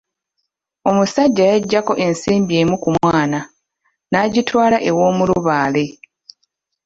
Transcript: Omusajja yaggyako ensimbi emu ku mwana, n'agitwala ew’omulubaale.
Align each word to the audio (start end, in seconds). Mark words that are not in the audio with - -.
Omusajja 0.89 1.43
yaggyako 1.51 1.93
ensimbi 2.05 2.53
emu 2.61 2.75
ku 2.83 2.89
mwana, 2.97 3.39
n'agitwala 4.11 4.77
ew’omulubaale. 4.89 5.85